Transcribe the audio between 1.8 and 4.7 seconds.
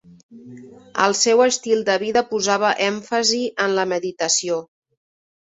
de vida posava èmfasi en la meditació.